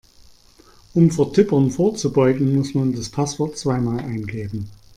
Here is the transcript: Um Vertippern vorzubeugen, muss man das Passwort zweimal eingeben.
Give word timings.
Um 0.95 1.11
Vertippern 1.11 1.69
vorzubeugen, 1.69 2.55
muss 2.55 2.73
man 2.73 2.91
das 2.91 3.09
Passwort 3.09 3.55
zweimal 3.55 3.99
eingeben. 3.99 4.67